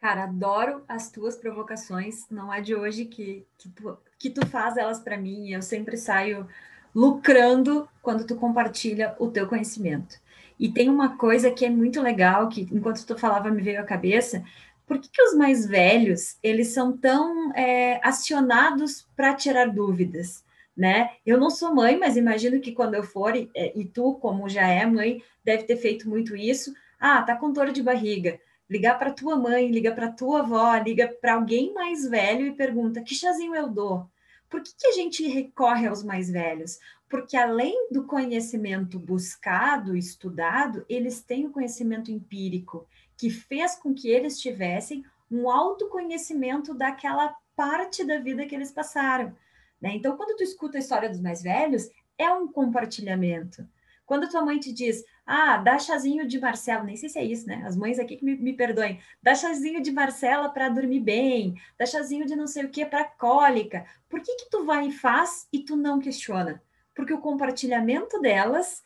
Cara, 0.00 0.24
adoro 0.24 0.84
as 0.86 1.10
tuas 1.10 1.36
provocações, 1.36 2.28
não 2.30 2.52
é 2.52 2.60
de 2.60 2.74
hoje 2.74 3.06
que, 3.06 3.46
que, 3.58 3.68
tu, 3.70 3.98
que 4.18 4.30
tu 4.30 4.46
faz 4.46 4.76
elas 4.76 5.00
para 5.00 5.16
mim, 5.16 5.50
eu 5.50 5.62
sempre 5.62 5.96
saio 5.96 6.46
lucrando 6.94 7.88
quando 8.02 8.26
tu 8.26 8.36
compartilha 8.36 9.16
o 9.18 9.30
teu 9.30 9.46
conhecimento. 9.48 10.16
E 10.58 10.70
tem 10.70 10.88
uma 10.88 11.16
coisa 11.16 11.50
que 11.50 11.64
é 11.64 11.70
muito 11.70 12.00
legal, 12.00 12.48
que 12.48 12.62
enquanto 12.72 13.04
tu 13.04 13.18
falava 13.18 13.50
me 13.50 13.62
veio 13.62 13.80
à 13.80 13.84
cabeça, 13.84 14.42
por 14.86 14.98
que, 14.98 15.08
que 15.10 15.22
os 15.22 15.34
mais 15.34 15.66
velhos 15.66 16.38
eles 16.42 16.68
são 16.68 16.96
tão 16.96 17.52
é, 17.54 18.00
acionados 18.02 19.06
para 19.16 19.34
tirar 19.34 19.66
dúvidas? 19.66 20.44
Né? 20.76 21.10
Eu 21.24 21.38
não 21.38 21.50
sou 21.50 21.74
mãe, 21.74 21.98
mas 21.98 22.16
imagino 22.16 22.60
que 22.60 22.72
quando 22.72 22.94
eu 22.94 23.02
for, 23.02 23.34
é, 23.34 23.72
e 23.74 23.84
tu, 23.84 24.14
como 24.14 24.48
já 24.48 24.68
é 24.68 24.84
mãe, 24.86 25.22
deve 25.42 25.64
ter 25.64 25.76
feito 25.76 26.08
muito 26.08 26.36
isso. 26.36 26.72
Ah, 27.00 27.22
tá 27.22 27.34
com 27.34 27.50
dor 27.50 27.72
de 27.72 27.82
barriga. 27.82 28.38
Ligar 28.68 28.98
para 28.98 29.12
tua 29.12 29.36
mãe, 29.36 29.70
liga 29.70 29.92
para 29.92 30.10
tua 30.10 30.40
avó, 30.40 30.76
liga 30.76 31.08
para 31.20 31.34
alguém 31.34 31.72
mais 31.72 32.08
velho 32.08 32.46
e 32.46 32.52
pergunta: 32.54 33.02
que 33.02 33.14
chazinho 33.14 33.54
eu 33.54 33.68
dou? 33.68 34.08
Por 34.48 34.62
que, 34.62 34.72
que 34.76 34.86
a 34.86 34.92
gente 34.92 35.26
recorre 35.26 35.86
aos 35.86 36.02
mais 36.02 36.30
velhos? 36.30 36.78
Porque 37.08 37.36
além 37.36 37.88
do 37.90 38.04
conhecimento 38.04 38.98
buscado, 38.98 39.96
estudado, 39.96 40.84
eles 40.88 41.20
têm 41.20 41.46
o 41.46 41.50
conhecimento 41.50 42.10
empírico, 42.10 42.86
que 43.16 43.30
fez 43.30 43.76
com 43.76 43.94
que 43.94 44.08
eles 44.08 44.40
tivessem 44.40 45.04
um 45.30 45.48
autoconhecimento 45.48 46.74
daquela 46.74 47.34
parte 47.54 48.04
da 48.04 48.18
vida 48.18 48.46
que 48.46 48.54
eles 48.54 48.70
passaram. 48.70 49.34
Né? 49.80 49.92
Então, 49.94 50.16
quando 50.16 50.36
tu 50.36 50.42
escuta 50.42 50.78
a 50.78 50.80
história 50.80 51.08
dos 51.08 51.20
mais 51.20 51.42
velhos, 51.42 51.90
é 52.18 52.30
um 52.30 52.48
compartilhamento. 52.48 53.66
Quando 54.04 54.28
tua 54.28 54.44
mãe 54.44 54.58
te 54.58 54.72
diz, 54.72 55.04
ah, 55.26 55.56
dá 55.56 55.76
chazinho 55.76 56.26
de 56.26 56.38
Marcela, 56.38 56.84
nem 56.84 56.96
sei 56.96 57.08
se 57.08 57.18
é 57.18 57.24
isso, 57.24 57.48
né? 57.48 57.64
As 57.66 57.76
mães 57.76 57.98
aqui 57.98 58.16
que 58.16 58.24
me, 58.24 58.36
me 58.36 58.52
perdoem, 58.52 59.00
dá 59.20 59.34
chazinho 59.34 59.82
de 59.82 59.90
Marcela 59.90 60.48
para 60.48 60.68
dormir 60.68 61.00
bem, 61.00 61.60
dá 61.76 61.84
chazinho 61.84 62.24
de 62.24 62.36
não 62.36 62.46
sei 62.46 62.64
o 62.64 62.70
que 62.70 62.86
para 62.86 63.04
cólica. 63.04 63.84
Por 64.08 64.20
que 64.20 64.36
que 64.36 64.48
tu 64.48 64.64
vai 64.64 64.86
e 64.86 64.92
faz 64.92 65.48
e 65.52 65.58
tu 65.58 65.74
não 65.74 65.98
questiona? 65.98 66.62
Porque 66.94 67.12
o 67.12 67.18
compartilhamento 67.18 68.20
delas 68.20 68.84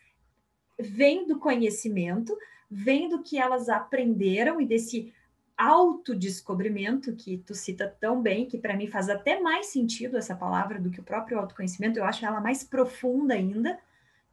vem 0.79 1.27
do 1.27 1.39
conhecimento, 1.39 2.35
vem 2.71 3.09
do 3.09 3.23
que 3.23 3.39
elas 3.39 3.69
aprenderam 3.69 4.59
e 4.61 4.67
desse 4.67 5.13
autodescobrimento 5.59 7.15
que 7.15 7.37
tu 7.37 7.55
cita 7.55 7.87
tão 8.01 8.23
bem, 8.23 8.47
que 8.47 8.57
para 8.57 8.75
mim 8.75 8.87
faz 8.87 9.11
até 9.11 9.39
mais 9.41 9.67
sentido 9.67 10.17
essa 10.17 10.35
palavra 10.35 10.81
do 10.81 10.91
que 10.91 11.01
o 11.01 11.05
próprio 11.05 11.39
autoconhecimento, 11.39 11.99
eu 11.99 12.05
acho 12.05 12.25
ela 12.25 12.41
mais 12.41 12.65
profunda 12.65 13.35
ainda, 13.35 13.79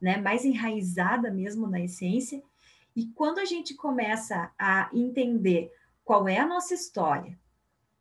né, 0.00 0.16
mais 0.16 0.44
enraizada 0.44 1.30
mesmo 1.30 1.66
na 1.66 1.80
essência. 1.80 2.42
E 2.94 3.06
quando 3.06 3.38
a 3.38 3.44
gente 3.44 3.74
começa 3.74 4.50
a 4.58 4.88
entender 4.92 5.72
qual 6.04 6.28
é 6.28 6.38
a 6.38 6.46
nossa 6.46 6.74
história, 6.74 7.38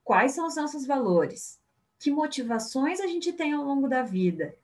quais 0.04 0.32
são 0.32 0.48
os 0.48 0.56
nossos 0.56 0.86
valores, 0.86 1.60
que 2.00 2.12
motivações 2.12 3.00
a 3.00 3.08
gente 3.08 3.34
tem 3.34 3.54
ao 3.54 3.64
longo 3.64 3.88
da 3.88 4.04
vida, 4.04 4.56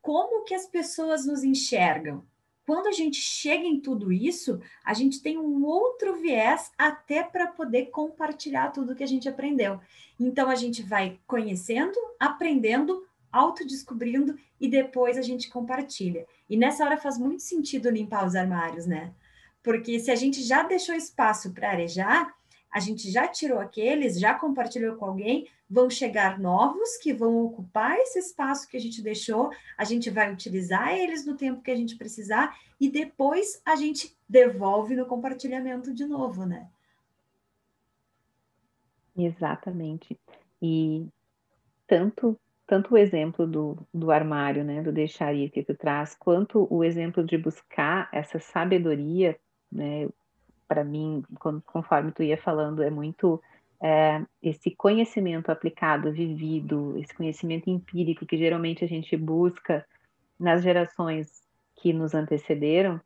como 0.00 0.44
que 0.44 0.54
as 0.54 0.66
pessoas 0.66 1.26
nos 1.26 1.44
enxergam, 1.44 2.24
quando 2.68 2.86
a 2.86 2.92
gente 2.92 3.18
chega 3.18 3.64
em 3.64 3.80
tudo 3.80 4.12
isso, 4.12 4.60
a 4.84 4.92
gente 4.92 5.22
tem 5.22 5.38
um 5.38 5.64
outro 5.64 6.20
viés 6.20 6.70
até 6.76 7.22
para 7.22 7.46
poder 7.46 7.86
compartilhar 7.86 8.72
tudo 8.72 8.94
que 8.94 9.02
a 9.02 9.06
gente 9.06 9.26
aprendeu. 9.26 9.80
Então 10.20 10.50
a 10.50 10.54
gente 10.54 10.82
vai 10.82 11.18
conhecendo, 11.26 11.96
aprendendo, 12.20 13.06
autodescobrindo 13.32 14.38
e 14.60 14.68
depois 14.68 15.16
a 15.16 15.22
gente 15.22 15.48
compartilha. 15.48 16.26
E 16.48 16.56
nessa 16.56 16.84
hora 16.84 16.96
faz 16.96 17.18
muito 17.18 17.42
sentido 17.42 17.90
limpar 17.90 18.26
os 18.26 18.34
armários, 18.34 18.86
né? 18.86 19.12
Porque 19.62 19.98
se 19.98 20.10
a 20.10 20.14
gente 20.14 20.42
já 20.42 20.62
deixou 20.62 20.94
espaço 20.94 21.52
para 21.52 21.70
arejar, 21.70 22.34
a 22.70 22.80
gente 22.80 23.10
já 23.10 23.26
tirou 23.26 23.58
aqueles, 23.58 24.18
já 24.18 24.34
compartilhou 24.34 24.96
com 24.96 25.06
alguém, 25.06 25.48
vão 25.68 25.90
chegar 25.90 26.38
novos 26.38 26.96
que 26.96 27.12
vão 27.12 27.44
ocupar 27.44 27.96
esse 27.98 28.18
espaço 28.18 28.68
que 28.68 28.76
a 28.76 28.80
gente 28.80 29.02
deixou, 29.02 29.50
a 29.76 29.84
gente 29.84 30.08
vai 30.08 30.32
utilizar 30.32 30.96
eles 30.96 31.26
no 31.26 31.36
tempo 31.36 31.62
que 31.62 31.70
a 31.70 31.76
gente 31.76 31.96
precisar 31.96 32.56
e 32.80 32.88
depois 32.88 33.60
a 33.64 33.76
gente 33.76 34.16
devolve 34.28 34.94
no 34.94 35.06
compartilhamento 35.06 35.92
de 35.92 36.06
novo, 36.06 36.46
né? 36.46 36.68
Exatamente. 39.16 40.18
E 40.62 41.06
tanto 41.86 42.38
tanto 42.68 42.92
o 42.94 42.98
exemplo 42.98 43.46
do, 43.46 43.78
do 43.92 44.10
armário, 44.10 44.62
né, 44.62 44.82
do 44.82 44.92
deixar 44.92 45.32
ir 45.32 45.48
que 45.48 45.62
tu 45.62 45.74
traz, 45.74 46.14
quanto 46.14 46.68
o 46.70 46.84
exemplo 46.84 47.24
de 47.24 47.38
buscar 47.38 48.10
essa 48.12 48.38
sabedoria, 48.38 49.38
né, 49.72 50.06
para 50.68 50.84
mim, 50.84 51.24
conforme 51.64 52.12
tu 52.12 52.22
ia 52.22 52.36
falando, 52.36 52.82
é 52.82 52.90
muito 52.90 53.42
é, 53.82 54.22
esse 54.42 54.70
conhecimento 54.70 55.50
aplicado, 55.50 56.12
vivido, 56.12 56.94
esse 56.98 57.14
conhecimento 57.14 57.70
empírico 57.70 58.26
que 58.26 58.36
geralmente 58.36 58.84
a 58.84 58.88
gente 58.88 59.16
busca 59.16 59.82
nas 60.38 60.62
gerações 60.62 61.42
que 61.74 61.94
nos 61.94 62.12
antecederam, 62.12 63.00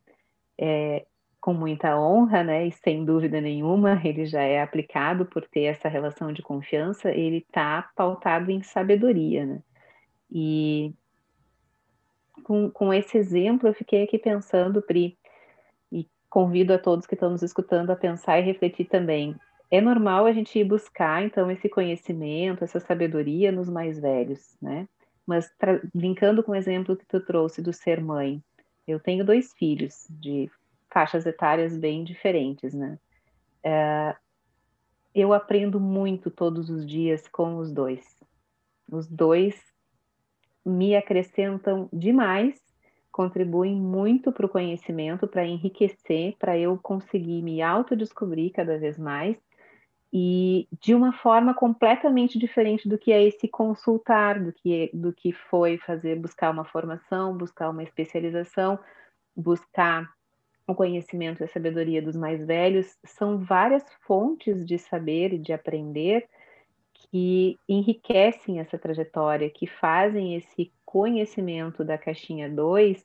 é, 0.58 1.06
com 1.42 1.52
muita 1.52 1.98
honra, 1.98 2.44
né, 2.44 2.68
e 2.68 2.72
sem 2.72 3.04
dúvida 3.04 3.40
nenhuma, 3.40 4.00
ele 4.04 4.24
já 4.24 4.42
é 4.42 4.62
aplicado 4.62 5.26
por 5.26 5.44
ter 5.48 5.64
essa 5.64 5.88
relação 5.88 6.32
de 6.32 6.40
confiança, 6.40 7.10
ele 7.10 7.38
está 7.38 7.90
pautado 7.96 8.52
em 8.52 8.62
sabedoria, 8.62 9.44
né? 9.44 9.62
E 10.30 10.94
com, 12.44 12.70
com 12.70 12.94
esse 12.94 13.18
exemplo, 13.18 13.68
eu 13.68 13.74
fiquei 13.74 14.04
aqui 14.04 14.18
pensando, 14.18 14.80
Pri, 14.80 15.18
convido 16.30 16.72
a 16.72 16.78
todos 16.78 17.06
que 17.06 17.14
estão 17.14 17.30
nos 17.30 17.42
escutando 17.42 17.90
a 17.90 17.96
pensar 17.96 18.38
e 18.38 18.42
refletir 18.42 18.86
também. 18.86 19.36
É 19.68 19.80
normal 19.80 20.26
a 20.26 20.32
gente 20.32 20.56
ir 20.56 20.64
buscar, 20.64 21.24
então, 21.24 21.50
esse 21.50 21.68
conhecimento, 21.68 22.62
essa 22.62 22.78
sabedoria 22.78 23.50
nos 23.50 23.68
mais 23.68 23.98
velhos, 23.98 24.56
né? 24.62 24.88
Mas, 25.26 25.50
brincando 25.92 26.42
com 26.42 26.52
o 26.52 26.56
exemplo 26.56 26.96
que 26.96 27.04
tu 27.04 27.20
trouxe 27.20 27.60
do 27.60 27.72
ser 27.72 28.00
mãe, 28.00 28.40
eu 28.86 29.00
tenho 29.00 29.24
dois 29.24 29.52
filhos 29.52 30.06
de 30.08 30.48
faixas 30.92 31.26
etárias 31.26 31.76
bem 31.76 32.04
diferentes, 32.04 32.74
né? 32.74 32.98
É, 33.64 34.16
eu 35.14 35.32
aprendo 35.32 35.80
muito 35.80 36.30
todos 36.30 36.70
os 36.70 36.86
dias 36.86 37.28
com 37.28 37.58
os 37.58 37.72
dois. 37.72 38.18
Os 38.90 39.08
dois 39.08 39.54
me 40.64 40.94
acrescentam 40.94 41.88
demais 41.92 42.62
contribuem 43.12 43.76
muito 43.76 44.32
para 44.32 44.46
o 44.46 44.48
conhecimento, 44.48 45.28
para 45.28 45.46
enriquecer, 45.46 46.34
para 46.38 46.58
eu 46.58 46.78
conseguir 46.78 47.42
me 47.42 47.60
autodescobrir 47.60 48.50
cada 48.50 48.78
vez 48.78 48.98
mais 48.98 49.36
e 50.10 50.66
de 50.80 50.94
uma 50.94 51.12
forma 51.12 51.54
completamente 51.54 52.38
diferente 52.38 52.88
do 52.88 52.98
que 52.98 53.12
é 53.12 53.22
esse 53.22 53.46
consultar, 53.48 54.42
do 54.42 54.52
que, 54.52 54.90
do 54.92 55.12
que 55.12 55.32
foi 55.32 55.78
fazer, 55.78 56.18
buscar 56.18 56.50
uma 56.50 56.64
formação, 56.64 57.36
buscar 57.36 57.70
uma 57.70 57.82
especialização, 57.82 58.78
buscar 59.36 60.10
o 60.66 60.74
conhecimento 60.74 61.40
e 61.40 61.44
a 61.44 61.48
sabedoria 61.48 62.00
dos 62.00 62.16
mais 62.16 62.44
velhos, 62.44 62.96
são 63.04 63.38
várias 63.38 63.84
fontes 64.06 64.64
de 64.64 64.78
saber 64.78 65.32
e 65.32 65.38
de 65.38 65.52
aprender 65.52 66.28
que 66.92 67.58
enriquecem 67.68 68.60
essa 68.60 68.78
trajetória, 68.78 69.50
que 69.50 69.66
fazem 69.66 70.36
esse 70.36 70.72
conhecimento 70.84 71.84
da 71.84 71.98
caixinha 71.98 72.48
2 72.48 73.04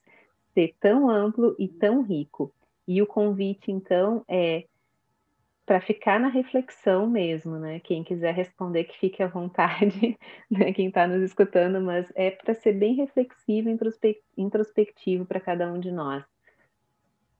ser 0.53 0.75
tão 0.79 1.09
amplo 1.09 1.55
e 1.59 1.67
tão 1.67 2.01
rico. 2.01 2.53
E 2.87 3.01
o 3.01 3.07
convite, 3.07 3.71
então, 3.71 4.23
é 4.27 4.65
para 5.65 5.81
ficar 5.81 6.17
na 6.19 6.29
reflexão 6.29 7.05
mesmo, 7.05 7.57
né? 7.57 7.81
Quem 7.81 8.01
quiser 8.01 8.33
responder, 8.33 8.85
que 8.85 8.97
fique 8.97 9.21
à 9.21 9.27
vontade, 9.27 10.17
né? 10.49 10.71
Quem 10.71 10.87
está 10.87 11.05
nos 11.05 11.21
escutando, 11.21 11.81
mas 11.81 12.09
é 12.15 12.31
para 12.31 12.53
ser 12.53 12.73
bem 12.73 12.95
reflexivo, 12.95 13.69
introspectivo 14.37 15.25
para 15.25 15.41
cada 15.41 15.71
um 15.71 15.79
de 15.79 15.91
nós 15.91 16.23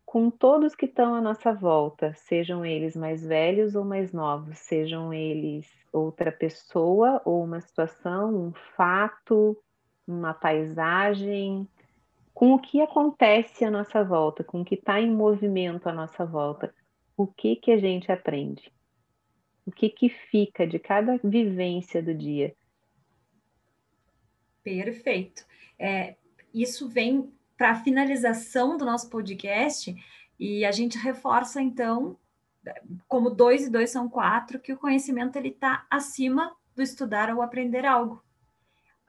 com 0.08 0.32
todos 0.32 0.74
que 0.74 0.86
estão 0.86 1.14
à 1.14 1.20
nossa 1.20 1.52
volta, 1.52 2.14
sejam 2.16 2.66
eles 2.66 2.96
mais 2.96 3.28
velhos 3.28 3.76
ou 3.76 3.84
mais 3.84 4.14
novos, 4.14 4.58
sejam 4.58 5.14
eles 5.14 5.70
outra 5.92 6.32
pessoa 6.32 7.22
ou 7.26 7.44
uma 7.44 7.60
situação, 7.60 8.34
um 8.34 8.54
fato, 8.78 9.62
uma 10.08 10.34
paisagem, 10.34 11.68
com 12.34 12.54
o 12.54 12.60
que 12.60 12.80
acontece 12.80 13.66
à 13.66 13.70
nossa 13.70 14.02
volta, 14.02 14.46
com 14.46 14.62
o 14.62 14.66
que 14.66 14.76
está 14.76 15.02
em 15.02 15.12
movimento 15.12 15.90
à 15.90 15.94
nossa 15.94 16.26
volta, 16.26 16.74
o 17.18 17.28
que 17.28 17.58
que 17.58 17.74
a 17.74 17.78
gente 17.78 18.10
aprende? 18.10 18.72
O 19.66 19.72
que 19.72 19.90
que 19.90 20.08
fica 20.08 20.66
de 20.66 20.80
cada 20.80 21.20
vivência 21.22 22.02
do 22.02 22.14
dia? 22.14 22.56
Perfeito. 24.64 25.46
É, 25.78 26.16
isso 26.54 26.88
vem 26.88 27.30
para 27.58 27.72
a 27.72 27.76
finalização 27.76 28.78
do 28.78 28.86
nosso 28.86 29.10
podcast, 29.10 29.96
e 30.40 30.64
a 30.64 30.72
gente 30.72 30.98
reforça, 30.98 31.62
então, 31.62 32.16
como 33.08 33.30
dois 33.30 33.66
e 33.66 33.70
dois 33.70 33.90
são 33.90 34.08
quatro, 34.08 34.60
que 34.60 34.72
o 34.72 34.78
conhecimento 34.78 35.36
ele 35.36 35.50
está 35.50 35.86
acima 35.90 36.56
do 36.76 36.82
estudar 36.82 37.34
ou 37.34 37.42
aprender 37.42 37.86
algo. 37.86 38.22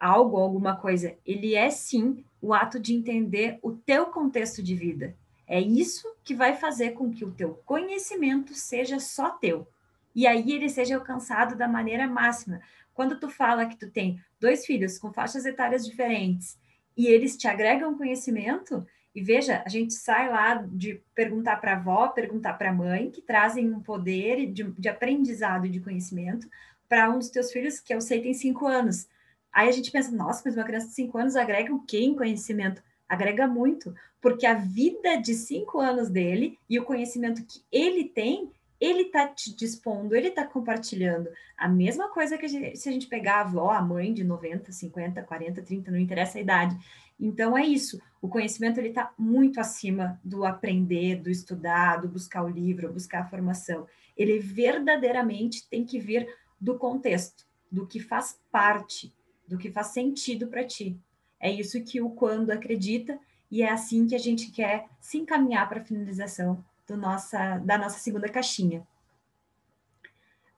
Algo, 0.01 0.39
alguma 0.39 0.77
coisa. 0.77 1.17
Ele 1.27 1.55
é 1.55 1.69
sim 1.71 2.25
o 2.41 2.55
ato 2.55 2.81
de 2.81 2.95
entender 2.95 3.59
o 3.63 3.73
teu 3.73 4.07
contexto 4.07 4.63
de 4.63 4.75
vida. 4.75 5.15
É 5.47 5.61
isso 5.61 6.09
que 6.25 6.35
vai 6.35 6.55
fazer 6.55 6.93
com 6.93 7.11
que 7.11 7.25
o 7.25 7.33
teu 7.33 7.55
conhecimento 7.67 8.55
seja 8.55 8.99
só 8.99 9.31
teu. 9.31 9.67
E 10.15 10.27
aí 10.27 10.53
ele 10.53 10.69
seja 10.69 10.97
alcançado 10.97 11.57
da 11.57 11.69
maneira 11.69 12.07
máxima. 12.07 12.61
Quando 12.95 13.19
tu 13.19 13.29
fala 13.29 13.67
que 13.67 13.77
tu 13.77 13.91
tem 13.91 14.21
dois 14.41 14.65
filhos 14.65 14.99
com 14.99 15.13
faixas 15.13 15.45
etárias 15.45 15.87
diferentes 15.87 16.59
e 16.99 17.07
eles 17.07 17.37
te 17.37 17.47
agregam 17.47 17.97
conhecimento. 17.97 18.85
E 19.15 19.23
veja, 19.23 19.63
a 19.65 19.69
gente 19.69 19.95
sai 19.95 20.29
lá 20.29 20.55
de 20.69 21.01
perguntar 21.15 21.57
para 21.57 21.73
a 21.73 21.77
avó, 21.77 22.09
perguntar 22.09 22.55
para 22.55 22.71
a 22.71 22.75
mãe, 22.75 23.09
que 23.09 23.23
trazem 23.23 23.73
um 23.73 23.81
poder 23.81 24.53
de, 24.53 24.65
de 24.65 24.89
aprendizado 24.89 25.65
e 25.65 25.71
de 25.71 25.81
conhecimento 25.81 26.49
para 26.89 27.09
um 27.09 27.19
dos 27.19 27.31
teus 27.31 27.53
filhos, 27.53 27.79
que 27.79 27.95
eu 27.95 28.01
sei 28.01 28.21
tem 28.21 28.35
cinco 28.35 28.67
anos. 28.67 29.07
Aí 29.53 29.69
a 29.69 29.73
gente 29.73 29.93
pensa, 29.93 30.11
nossa, 30.11 30.43
mas 30.45 30.57
uma 30.57 30.65
criança 30.65 30.89
de 30.89 30.95
cinco 30.95 31.17
anos 31.19 31.37
agrega 31.37 31.73
o 31.73 31.85
quê 31.85 32.01
em 32.01 32.17
conhecimento? 32.17 32.83
Agrega 33.09 33.47
muito, 33.47 33.95
porque 34.21 34.45
a 34.45 34.55
vida 34.55 35.17
de 35.17 35.35
cinco 35.35 35.79
anos 35.79 36.11
dele 36.11 36.59
e 36.69 36.79
o 36.79 36.85
conhecimento 36.85 37.45
que 37.45 37.63
ele 37.71 38.05
tem 38.05 38.51
ele 38.81 39.03
está 39.03 39.27
te 39.27 39.55
dispondo, 39.55 40.15
ele 40.15 40.29
está 40.29 40.45
compartilhando. 40.45 41.29
A 41.57 41.69
mesma 41.69 42.09
coisa 42.11 42.39
que 42.39 42.47
a 42.47 42.49
gente, 42.49 42.77
se 42.77 42.89
a 42.89 42.93
gente 42.93 43.09
pegar 43.09 43.37
a 43.37 43.41
avó, 43.41 43.71
a 43.71 43.83
mãe 43.83 44.13
de 44.13 44.23
90, 44.23 44.71
50, 44.71 45.23
40, 45.23 45.63
30, 45.63 45.91
não 45.91 45.99
interessa 45.99 46.39
a 46.39 46.41
idade. 46.41 46.77
Então 47.19 47.59
é 47.59 47.67
isso. 47.67 48.01
O 48.23 48.29
conhecimento 48.29 48.79
ele 48.79 48.89
está 48.89 49.13
muito 49.19 49.61
acima 49.61 50.21
do 50.23 50.45
aprender, 50.45 51.17
do 51.17 51.31
estudar, 51.31 51.97
do 51.97 52.09
buscar 52.09 52.45
o 52.45 52.49
livro, 52.49 52.93
buscar 52.93 53.23
a 53.23 53.29
formação. 53.29 53.87
Ele 54.17 54.39
verdadeiramente 54.39 55.69
tem 55.69 55.85
que 55.85 55.99
vir 55.99 56.29
do 56.61 56.77
contexto, 56.77 57.45
do 57.71 57.87
que 57.87 57.99
faz 57.99 58.41
parte, 58.51 59.13
do 59.47 59.59
que 59.59 59.71
faz 59.71 59.89
sentido 59.89 60.47
para 60.47 60.65
ti. 60.65 60.97
É 61.41 61.51
isso 61.51 61.83
que 61.83 62.01
o 62.01 62.11
quando 62.11 62.51
acredita 62.51 63.19
e 63.51 63.63
é 63.63 63.71
assim 63.71 64.07
que 64.07 64.15
a 64.15 64.19
gente 64.19 64.51
quer 64.51 64.87
se 65.01 65.19
encaminhar 65.19 65.69
para 65.69 65.81
a 65.81 65.85
finalização 65.85 66.65
nossa, 66.97 67.59
da 67.59 67.77
nossa 67.79 67.99
segunda 67.99 68.29
caixinha. 68.29 68.87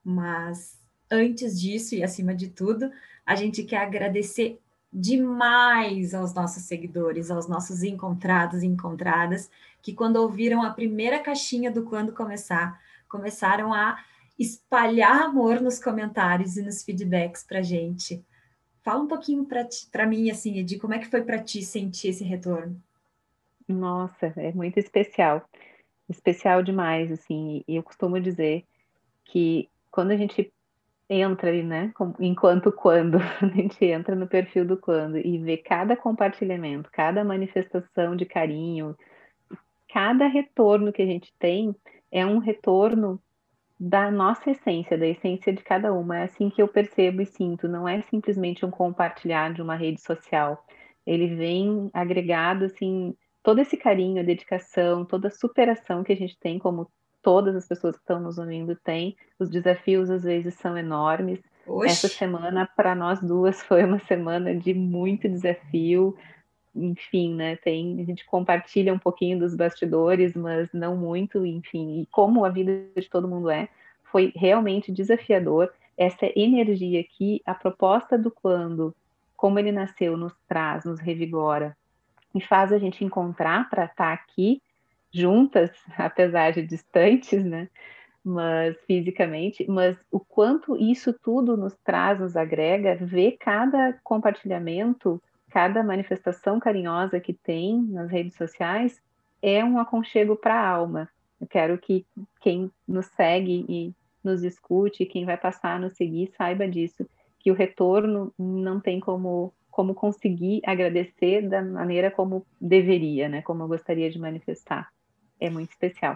Mas 0.05 0.79
antes 1.11 1.61
disso 1.61 1.95
e 1.95 2.03
acima 2.03 2.35
de 2.35 2.49
tudo, 2.49 2.91
a 3.27 3.35
gente 3.35 3.65
quer 3.65 3.79
agradecer 3.79 4.59
demais 4.93 6.15
aos 6.15 6.35
nossos 6.35 6.65
seguidores, 6.65 7.31
aos 7.31 7.47
nossos 7.47 7.83
encontrados 7.83 8.63
e 8.63 8.67
encontradas, 8.67 9.51
que 9.83 9.93
quando 9.93 10.17
ouviram 10.17 10.63
a 10.63 10.71
primeira 10.71 11.21
caixinha 11.21 11.71
do 11.71 11.85
Quando 11.85 12.13
Começar, 12.13 12.81
começaram 13.09 13.73
a 13.73 14.03
espalhar 14.39 15.23
amor 15.23 15.61
nos 15.61 15.79
comentários 15.79 16.57
e 16.57 16.63
nos 16.63 16.83
feedbacks 16.83 17.45
para 17.45 17.63
gente. 17.63 18.25
Fala 18.83 19.03
um 19.03 19.07
pouquinho 19.07 19.47
para 19.93 20.07
mim, 20.07 20.31
assim, 20.31 20.65
de 20.65 20.79
como 20.79 20.95
é 20.95 20.99
que 20.99 21.09
foi 21.09 21.23
para 21.23 21.39
ti 21.39 21.63
sentir 21.63 22.09
esse 22.09 22.25
retorno? 22.25 22.81
Nossa, 23.69 24.33
é 24.37 24.53
muito 24.53 24.79
especial 24.79 25.47
especial 26.11 26.63
demais, 26.63 27.11
assim, 27.13 27.65
e 27.67 27.77
eu 27.77 27.83
costumo 27.83 28.21
dizer 28.21 28.65
que 29.25 29.69
quando 29.91 30.11
a 30.11 30.17
gente 30.17 30.53
entra 31.09 31.51
ali, 31.51 31.63
né, 31.63 31.93
enquanto 32.19 32.71
quando, 32.73 33.19
a 33.41 33.47
gente 33.47 33.85
entra 33.85 34.15
no 34.15 34.27
perfil 34.27 34.65
do 34.65 34.77
quando 34.77 35.19
e 35.19 35.39
vê 35.39 35.57
cada 35.57 35.97
compartilhamento, 35.97 36.91
cada 36.93 37.25
manifestação 37.25 38.15
de 38.17 38.25
carinho, 38.27 38.97
cada 39.93 40.27
retorno 40.27 40.93
que 40.93 41.03
a 41.03 41.07
gente 41.07 41.33
tem 41.39 41.75
é 42.13 42.25
um 42.25 42.39
retorno 42.39 43.21
da 43.79 44.11
nossa 44.11 44.51
essência, 44.51 44.99
da 44.99 45.07
essência 45.07 45.53
de 45.53 45.63
cada 45.63 45.93
uma. 45.93 46.19
É 46.19 46.25
assim 46.25 46.51
que 46.51 46.61
eu 46.61 46.69
percebo 46.69 47.23
e 47.23 47.27
sinto, 47.27 47.67
não 47.67 47.89
é 47.89 48.03
simplesmente 48.03 48.65
um 48.65 48.71
compartilhar 48.71 49.53
de 49.53 49.63
uma 49.63 49.75
rede 49.75 50.01
social. 50.01 50.65
Ele 51.07 51.35
vem 51.35 51.91
agregado 51.93 52.67
assim 52.67 53.17
todo 53.43 53.61
esse 53.61 53.77
carinho, 53.77 54.21
a 54.21 54.25
dedicação, 54.25 55.05
toda 55.05 55.29
a 55.29 55.31
superação 55.31 56.05
que 56.05 56.13
a 56.13 56.17
gente 56.17 56.39
tem, 56.39 56.59
como 56.59 56.91
todas 57.23 57.55
as 57.55 57.67
pessoas 57.67 57.97
que 57.97 58.03
estão 58.03 58.21
nos 58.21 58.39
ouvindo 58.39 58.75
têm. 58.77 59.17
Os 59.39 59.51
desafios 59.51 60.11
às 60.11 60.23
vezes 60.25 60.55
são 60.55 60.77
enormes. 60.77 61.41
Oxi. 61.67 61.89
Essa 61.89 62.09
semana 62.09 62.69
para 62.77 62.95
nós 62.95 63.21
duas 63.21 63.63
foi 63.65 63.85
uma 63.85 63.99
semana 64.01 64.55
de 64.55 64.75
muito 64.75 65.29
desafio. 65.29 66.17
Enfim, 66.75 67.35
né? 67.35 67.57
Tem 67.57 68.01
a 68.01 68.05
gente 68.05 68.25
compartilha 68.25 68.95
um 68.95 68.99
pouquinho 68.99 69.39
dos 69.39 69.55
bastidores, 69.55 70.35
mas 70.35 70.69
não 70.73 70.97
muito. 70.97 71.45
Enfim, 71.45 72.03
e 72.03 72.07
como 72.07 72.45
a 72.45 72.49
vida 72.49 72.87
de 72.97 73.09
todo 73.09 73.29
mundo 73.29 73.51
é, 73.51 73.69
foi 74.05 74.33
realmente 74.37 74.93
desafiador. 74.93 75.73
Essa 75.97 76.27
energia 76.35 77.05
que 77.05 77.43
a 77.45 77.55
proposta 77.55 78.17
do 78.17 78.31
quando, 78.31 78.95
como 79.37 79.59
ele 79.59 79.73
nasceu, 79.73 80.17
nos 80.17 80.35
traz, 80.49 80.85
nos 80.85 80.99
revigora 80.99 81.77
e 82.35 82.41
faz 82.41 82.73
a 82.73 82.79
gente 82.79 83.05
encontrar 83.05 83.69
para 83.69 83.85
estar 83.85 83.95
tá 83.95 84.13
aqui 84.13 84.63
juntas, 85.13 85.71
apesar 85.97 86.53
de 86.53 86.63
distantes, 86.63 87.45
né? 87.45 87.69
Mas 88.23 88.77
fisicamente, 88.87 89.65
mas 89.67 89.97
o 90.11 90.21
quanto 90.21 90.77
isso 90.77 91.13
tudo 91.23 91.57
nos 91.57 91.75
traz, 91.83 92.21
nos 92.21 92.37
agrega, 92.37 92.97
ver 92.97 93.39
cada 93.41 93.99
compartilhamento, 94.05 95.23
cada 95.49 95.83
manifestação 95.83 96.61
carinhosa 96.61 97.19
que 97.19 97.33
tem 97.33 97.81
nas 97.83 98.11
redes 98.11 98.35
sociais 98.35 99.01
é 99.41 99.65
um 99.65 99.79
aconchego 99.79 100.37
para 100.37 100.55
a 100.55 100.69
alma. 100.69 101.09
Eu 101.41 101.47
quero 101.47 101.79
que 101.79 102.05
quem 102.41 102.71
nos 102.87 103.07
segue 103.07 103.65
e 103.67 103.95
nos 104.23 104.43
escute, 104.43 105.07
quem 105.07 105.25
vai 105.25 105.39
passar 105.39 105.77
a 105.77 105.79
nos 105.79 105.95
seguir, 105.95 106.31
saiba 106.37 106.69
disso, 106.69 107.07
que 107.39 107.51
o 107.51 107.55
retorno 107.55 108.33
não 108.39 108.79
tem 108.79 109.01
como 109.01 109.53
como 109.81 109.95
conseguir 109.95 110.61
agradecer 110.67 111.49
da 111.49 111.63
maneira 111.63 112.11
como 112.11 112.47
deveria, 112.61 113.31
né? 113.31 113.41
Como 113.41 113.63
eu 113.63 113.67
gostaria 113.67 114.11
de 114.11 114.19
manifestar. 114.19 114.93
É 115.41 115.49
muito 115.49 115.71
especial. 115.71 116.15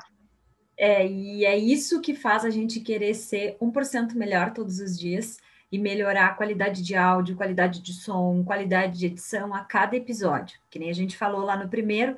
É, 0.77 1.07
e 1.07 1.47
é 1.47 1.57
isso 1.57 2.03
que 2.03 2.15
faz 2.15 2.45
a 2.45 2.51
gente 2.51 2.79
querer 2.81 3.15
ser 3.15 3.57
1% 3.59 4.13
melhor 4.17 4.53
todos 4.53 4.81
os 4.81 4.99
dias 4.99 5.39
e 5.73 5.79
melhorar 5.79 6.27
a 6.27 6.35
qualidade 6.35 6.83
de 6.83 6.95
áudio, 6.95 7.37
qualidade 7.37 7.81
de 7.81 7.95
som, 7.95 8.45
qualidade 8.45 8.99
de 8.99 9.07
edição 9.07 9.55
a 9.55 9.61
cada 9.61 9.97
episódio. 9.97 10.61
Que 10.69 10.79
nem 10.79 10.91
a 10.91 10.95
gente 10.95 11.17
falou 11.17 11.41
lá 11.41 11.57
no 11.57 11.71
primeiro, 11.71 12.15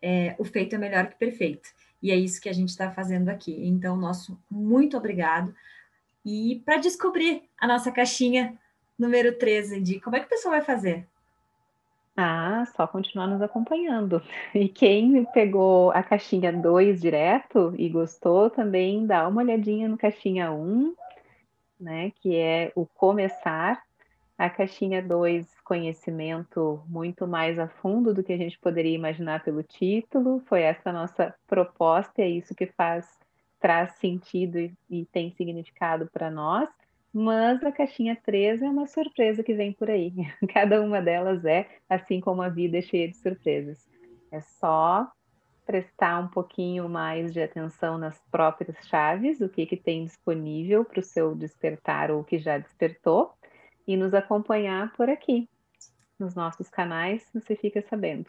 é, 0.00 0.34
o 0.38 0.44
feito 0.44 0.76
é 0.76 0.78
melhor 0.78 1.08
que 1.08 1.18
perfeito. 1.18 1.68
E 2.02 2.10
é 2.10 2.16
isso 2.16 2.40
que 2.40 2.48
a 2.48 2.54
gente 2.54 2.70
está 2.70 2.90
fazendo 2.90 3.28
aqui. 3.28 3.54
Então, 3.66 3.98
nosso 3.98 4.40
muito 4.50 4.96
obrigado. 4.96 5.54
E 6.24 6.62
para 6.64 6.78
descobrir 6.78 7.42
a 7.58 7.66
nossa 7.66 7.92
caixinha 7.92 8.58
número 9.00 9.36
13 9.38 9.80
de 9.80 9.98
como 9.98 10.16
é 10.16 10.20
que 10.20 10.26
o 10.26 10.28
pessoal 10.28 10.54
vai 10.54 10.62
fazer? 10.62 11.06
Ah, 12.16 12.66
só 12.76 12.86
continuar 12.86 13.26
nos 13.26 13.40
acompanhando. 13.40 14.22
E 14.54 14.68
quem 14.68 15.24
pegou 15.32 15.90
a 15.92 16.02
caixinha 16.02 16.52
2 16.52 17.00
direto 17.00 17.72
e 17.78 17.88
gostou, 17.88 18.50
também 18.50 19.06
dá 19.06 19.26
uma 19.26 19.40
olhadinha 19.40 19.88
no 19.88 19.96
caixinha 19.96 20.52
1, 20.52 20.60
um, 20.60 20.94
né, 21.80 22.12
que 22.16 22.36
é 22.36 22.72
o 22.74 22.84
começar. 22.84 23.82
A 24.36 24.48
caixinha 24.50 25.02
2, 25.02 25.46
conhecimento 25.64 26.82
muito 26.86 27.26
mais 27.26 27.58
a 27.58 27.68
fundo 27.68 28.12
do 28.12 28.22
que 28.22 28.32
a 28.32 28.38
gente 28.38 28.58
poderia 28.58 28.94
imaginar 28.94 29.44
pelo 29.44 29.62
título. 29.62 30.42
Foi 30.46 30.62
essa 30.62 30.90
a 30.90 30.92
nossa 30.92 31.34
proposta, 31.46 32.22
é 32.22 32.28
isso 32.28 32.54
que 32.54 32.66
faz, 32.66 33.06
traz 33.60 33.92
sentido 33.92 34.58
e, 34.58 34.74
e 34.90 35.04
tem 35.06 35.30
significado 35.32 36.08
para 36.12 36.30
nós. 36.30 36.68
Mas 37.12 37.62
a 37.64 37.72
caixinha 37.72 38.16
13 38.24 38.64
é 38.64 38.68
uma 38.68 38.86
surpresa 38.86 39.42
que 39.42 39.54
vem 39.54 39.72
por 39.72 39.90
aí. 39.90 40.12
Cada 40.52 40.80
uma 40.80 41.00
delas 41.02 41.44
é, 41.44 41.68
assim 41.88 42.20
como 42.20 42.40
a 42.42 42.48
vida 42.48 42.78
é 42.78 42.82
cheia 42.82 43.08
de 43.08 43.16
surpresas. 43.16 43.88
É 44.30 44.40
só 44.40 45.10
prestar 45.66 46.18
um 46.18 46.28
pouquinho 46.28 46.88
mais 46.88 47.32
de 47.32 47.40
atenção 47.40 47.96
nas 47.96 48.20
próprias 48.30 48.76
chaves, 48.88 49.40
o 49.40 49.48
que, 49.48 49.66
que 49.66 49.76
tem 49.76 50.04
disponível 50.04 50.84
para 50.84 51.00
o 51.00 51.02
seu 51.02 51.34
despertar 51.34 52.10
ou 52.10 52.24
que 52.24 52.38
já 52.38 52.58
despertou, 52.58 53.32
e 53.86 53.96
nos 53.96 54.14
acompanhar 54.14 54.92
por 54.94 55.08
aqui, 55.08 55.48
nos 56.18 56.34
nossos 56.34 56.68
canais, 56.68 57.24
você 57.32 57.56
fica 57.56 57.82
sabendo. 57.82 58.26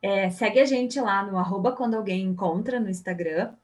É, 0.00 0.30
segue 0.30 0.58
a 0.58 0.64
gente 0.64 1.00
lá 1.00 1.24
no 1.24 1.38
arroba 1.38 1.72
quando 1.72 1.94
alguém 1.94 2.22
encontra 2.22 2.80
no 2.80 2.90
Instagram. 2.90 3.54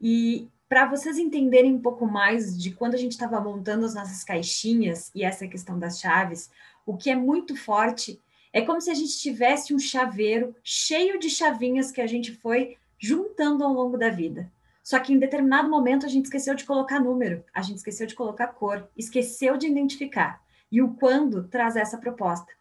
E 0.00 0.48
para 0.70 0.86
vocês 0.86 1.18
entenderem 1.18 1.74
um 1.74 1.82
pouco 1.82 2.06
mais 2.06 2.56
de 2.56 2.70
quando 2.70 2.94
a 2.94 2.96
gente 2.96 3.10
estava 3.10 3.40
montando 3.40 3.84
as 3.84 3.92
nossas 3.92 4.22
caixinhas 4.22 5.10
e 5.12 5.24
essa 5.24 5.48
questão 5.48 5.76
das 5.76 5.98
chaves, 5.98 6.48
o 6.86 6.96
que 6.96 7.10
é 7.10 7.16
muito 7.16 7.56
forte 7.56 8.22
é 8.52 8.60
como 8.62 8.80
se 8.80 8.88
a 8.88 8.94
gente 8.94 9.18
tivesse 9.18 9.74
um 9.74 9.80
chaveiro 9.80 10.54
cheio 10.62 11.18
de 11.18 11.28
chavinhas 11.28 11.90
que 11.90 12.00
a 12.00 12.06
gente 12.06 12.36
foi 12.36 12.76
juntando 13.00 13.64
ao 13.64 13.72
longo 13.72 13.98
da 13.98 14.10
vida. 14.10 14.48
Só 14.80 15.00
que 15.00 15.12
em 15.12 15.18
determinado 15.18 15.68
momento 15.68 16.06
a 16.06 16.08
gente 16.08 16.26
esqueceu 16.26 16.54
de 16.54 16.64
colocar 16.64 17.00
número, 17.00 17.42
a 17.52 17.62
gente 17.62 17.78
esqueceu 17.78 18.06
de 18.06 18.14
colocar 18.14 18.46
cor, 18.46 18.88
esqueceu 18.96 19.56
de 19.56 19.66
identificar. 19.66 20.40
E 20.70 20.80
o 20.80 20.94
quando 20.94 21.48
traz 21.48 21.74
essa 21.74 21.98
proposta. 21.98 22.52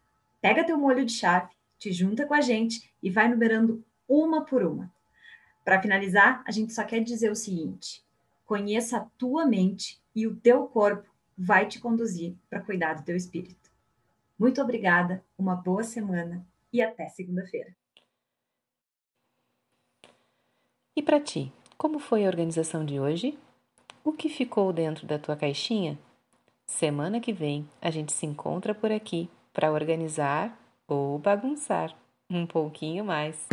Pega 0.41 0.65
teu 0.65 0.80
molho 0.80 1.06
de 1.06 1.13
chave, 1.13 1.50
te 1.78 1.91
junta 1.91 2.26
com 2.26 2.34
a 2.34 2.41
gente 2.41 2.91
e 3.04 3.12
vai 3.12 3.30
numerando 3.30 3.86
uma 4.08 4.43
por 4.43 4.63
uma. 4.63 4.91
Para 5.63 5.82
finalizar, 5.82 6.43
a 6.45 6.52
gente 6.52 6.74
só 6.74 6.84
quer 6.84 7.04
dizer 7.04 7.32
o 7.32 7.36
seguinte: 7.36 8.04
conheça 8.45 8.98
a 8.98 9.06
tua 9.17 9.45
mente 9.45 10.02
e 10.15 10.26
o 10.26 10.36
teu 10.36 10.67
corpo 10.67 11.10
vai 11.38 11.67
te 11.67 11.80
conduzir 11.80 12.36
para 12.50 12.62
cuidar 12.62 12.95
do 12.95 13.04
teu 13.04 13.15
espírito. 13.15 13.69
Muito 14.38 14.62
obrigada, 14.62 15.24
uma 15.38 15.56
boa 15.56 15.84
semana 15.84 16.45
e 16.72 16.82
até 16.82 17.08
segunda-feira. 17.10 17.76
E 20.95 21.02
para 21.02 21.19
ti, 21.19 21.52
como 21.78 22.00
foi 22.00 22.26
a 22.26 22.28
organização 22.28 22.84
de 22.84 23.00
hoje? 23.00 23.38
O 24.04 24.12
que 24.12 24.28
ficou 24.28 24.74
dentro 24.74 25.06
da 25.08 25.19
tua 25.19 25.36
caixinha? 25.36 25.98
Semana 26.65 27.19
que 27.19 27.32
vem 27.32 27.67
a 27.82 27.89
gente 27.89 28.12
se 28.12 28.26
encontra 28.26 28.76
por 28.76 28.91
aqui 28.91 29.30
para 29.54 29.72
organizar 29.72 30.58
ou 30.88 31.17
bagunçar 31.17 31.95
um 32.30 32.45
pouquinho 32.45 33.04
mais. 33.04 33.48